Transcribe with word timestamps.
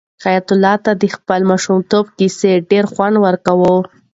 حیات 0.25 0.47
الله 0.53 0.75
ته 0.85 0.91
د 1.01 1.03
خپل 1.15 1.39
ماشومتوب 1.51 2.05
کیسې 2.17 2.51
ډېر 2.71 2.85
خوند 2.91 3.15
ورکوي. 3.25 3.75